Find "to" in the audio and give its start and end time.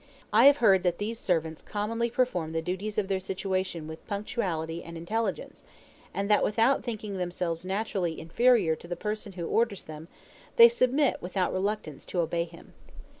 8.77-8.87, 12.05-12.19